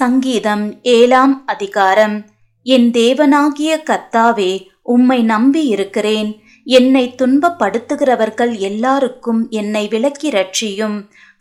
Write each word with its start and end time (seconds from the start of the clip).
சங்கீதம் 0.00 0.82
ஏழாம் 0.82 1.46
அதிகாரம். 1.46 2.24
என் 2.62 2.90
தேவனாகிய 2.90 3.74
கர்த்தாவே 3.90 4.52
உம்மை 4.82 5.22
நம்பி 5.22 5.62
இருக்கிறேன். 5.66 6.30
என்னை 6.64 7.14
துன்பப்படுத்துகிறவர்கள் 7.22 8.58
எல்லாருக்கும் 8.58 9.46
என்னை 9.50 9.88
விலக்கி 9.88 10.30
ரட்சியும். 10.30 10.96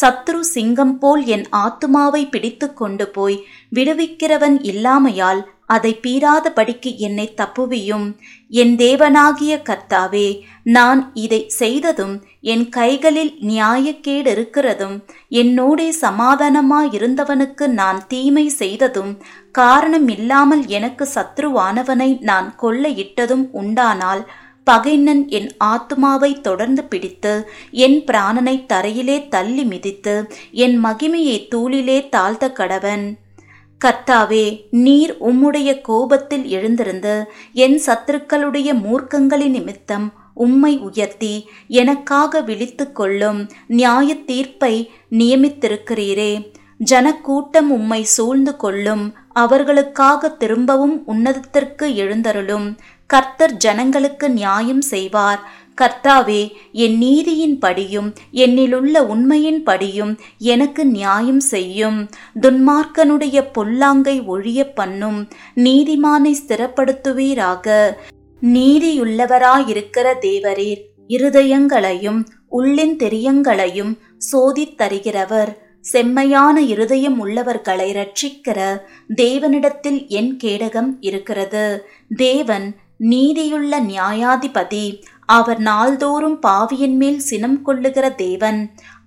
சத்ரு 0.00 0.40
சிங்கம் 0.40 0.98
போல் 0.98 1.24
என் 1.24 1.46
ஆத்துமாவை 1.56 2.28
பிடித்து 2.30 2.72
கொண்டு 2.72 3.08
போய் 3.08 3.46
விடுவிக்கிறவன் 3.74 4.56
இல்லாமையால் 4.62 5.42
அதை 5.66 5.92
பீறாதபடிக்கு 6.02 6.90
என்னை 7.06 7.26
தப்புவியும். 7.36 8.06
என் 8.48 8.74
தேவனாகிய 8.76 9.54
கர்த்தாவே 9.68 10.28
நான் 10.62 11.10
இதை 11.14 11.40
செய்ததும் 11.58 12.14
என் 12.52 12.68
கைகளில் 12.68 13.32
நியாயக்கேடு 13.40 14.30
இருக்கிறதும் 14.36 14.96
என்னோடே 15.30 15.88
சமாதானமாயிருந்தவனுக்கு 16.00 17.66
நான் 17.80 18.00
தீமை 18.08 18.46
செய்ததும் 18.48 19.12
காரணம் 19.52 20.08
இல்லாமல் 20.08 20.66
எனக்கு 20.78 21.08
சத்ருவானவனை 21.14 22.10
நான் 22.20 22.48
கொள்ளையிட்டதும் 22.62 23.46
உண்டானால் 23.52 24.24
பகைன்னன் 24.66 25.20
என் 25.28 25.50
ஆத்மாவை 25.58 26.30
தொடர்ந்து 26.40 26.84
பிடித்து 26.84 27.34
என் 27.70 27.98
பிராணனை 28.06 28.56
தரையிலே 28.72 29.28
தள்ளி 29.28 29.64
மிதித்து 29.64 30.14
என் 30.64 30.84
மகிமையை 30.84 31.38
தூளிலே 31.54 31.98
தாழ்த்த 32.16 32.52
கடவன். 32.52 33.06
கர்த்தாவே 33.84 34.66
நீர் 34.70 35.16
உம்முடைய 35.20 35.80
கோபத்தில் 35.80 36.46
எழுந்திருந்து 36.46 37.24
என் 37.52 37.80
சத்துருக்களுடைய 37.86 38.68
மூர்க்கங்களின் 38.86 39.50
நிமித்தம் 39.50 40.12
உம்மை 40.34 40.78
உயர்த்தி 40.78 41.48
எனக்காக 41.68 42.40
விழித்து 42.40 42.92
கொள்ளும் 42.92 43.50
நியாய 43.66 44.14
தீர்ப்பை 44.14 44.90
நியமித்திருக்கிறீரே. 45.10 46.32
ஜனக்கூட்டம் 46.78 47.70
உம்மை 47.70 48.04
சூழ்ந்து 48.04 48.56
கொள்ளும் 48.56 49.14
அவர்களுக்காக 49.32 50.28
திரும்பவும் 50.28 51.02
உன்னதத்திற்கு 51.06 51.86
எழுந்தருளும் 51.94 52.76
கர்த்தர் 53.06 53.52
ஜனங்களுக்கு 53.52 54.30
நியாயம் 54.30 54.80
செய்வார். 54.80 55.40
கர்த்தாவே 55.80 56.52
என் 56.72 56.98
நீதியின் 56.98 57.58
படியும் 57.58 58.14
என்னிலுள்ள 58.32 58.98
உண்மையின் 58.98 59.62
படியும் 59.62 60.18
எனக்கு 60.38 60.86
நியாயம் 60.86 61.40
செய்யும். 61.40 62.08
துன்மார்க்கனுடைய 62.40 63.44
பொல்லாங்கை 63.58 64.24
ஒழிய 64.24 64.72
பண்ணும். 64.72 65.28
நீதிமானை 65.56 66.34
ஸ்திரப்படுத்துவீராக. 66.46 67.92
நீதியுள்ளவராயிருக்கிற 68.42 70.14
தேவரீர் 70.20 70.80
இருதயங்களையும் 71.08 72.24
உள்ளின் 72.52 72.96
தெரியங்களையும் 72.96 73.98
சோதித் 74.32 74.80
தருகிறவர். 74.80 75.54
செம்மையான 75.80 76.60
இருதயம் 76.60 77.18
உள்ளவர்களை 77.18 77.92
ரட்சிக்கிற 77.92 78.78
தேவனிடத்தில் 79.16 80.06
என் 80.06 80.36
கேடகம் 80.44 80.96
இருக்கிறது. 81.00 81.88
தேவன் 82.16 82.76
நீதியுள்ள 82.98 83.80
நியாயாதிபதி 83.80 85.02
அவர் 85.28 85.60
நாள்தோறும் 85.60 86.38
பாவியின் 86.38 86.96
மேல் 86.96 87.18
சினம் 87.18 87.62
கொள்ளுகிற 87.62 88.06
தேவன். 88.10 88.60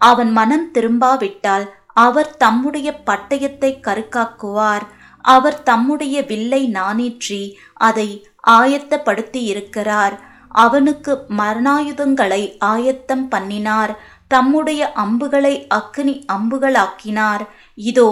அவன் 0.00 0.30
மனம் 0.32 0.66
திரும்பாவிட்டால் 0.74 1.66
அவர் 1.92 2.30
தம்முடைய 2.36 2.88
பட்டயத்தை 3.06 3.70
கருக்காக்குவார். 3.86 4.84
அவர் 5.24 5.58
தம்முடைய 5.62 6.16
வில்லை 6.22 6.62
நானேற்றி 6.74 7.42
அதை 7.74 8.08
ஆயத்தப்படுத்தி 8.48 9.42
இருக்கிறார் 9.44 10.16
அவனுக்கு 10.64 11.12
மரணாயுதங்களை 11.38 12.42
ஆயத்தம் 12.64 13.26
பண்ணினார். 13.28 13.92
தம்முடைய 14.28 14.82
அம்புகளை 14.92 15.54
அக்கினி 15.68 16.14
அம்புகளாக்கினார். 16.32 17.42
இதோ 17.78 18.08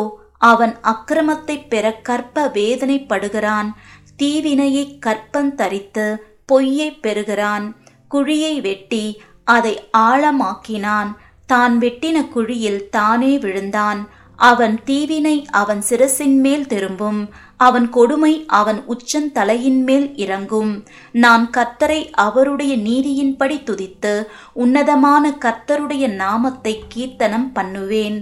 அவன் 0.50 0.74
அக்கிரமத்தை 0.82 1.56
பெற 1.68 1.86
கற்ப 2.08 2.46
வேதனைப்படுகிறான். 2.54 3.68
தீவினையை 4.16 4.84
கற்பந்தரித்து 5.06 6.06
பொய்யை 6.46 6.90
பெறுகிறான். 7.04 7.66
குழியை 8.14 8.60
வெட்டி 8.60 9.04
அதை 9.44 9.74
ஆழமாக்கினான். 9.98 11.10
தான் 11.46 11.78
வெட்டின 11.78 12.28
குழியில் 12.28 12.88
தானே 12.88 13.38
விழுந்தான். 13.38 14.02
அவன் 14.36 14.80
தீவினை 14.84 15.34
அவன் 15.50 15.82
சிரசின் 15.88 16.38
மேல் 16.40 16.66
திரும்பும். 16.66 17.28
அவன் 17.56 17.90
கொடுமை 17.90 18.44
அவன் 18.46 18.80
உச்சன் 18.86 19.28
தலையின் 19.32 19.82
மேல் 19.84 20.16
இறங்கும். 20.16 20.72
நான் 21.12 21.44
கர்த்தரை 21.56 22.00
அவருடைய 22.14 22.76
நீதியின்படி 22.76 23.58
துதித்து 23.68 24.14
உன்னதமான 24.52 25.30
கர்த்தருடைய 25.44 26.06
நாமத்தை 26.14 26.74
கீர்த்தனம் 26.88 27.52
பண்ணுவேன். 27.52 28.18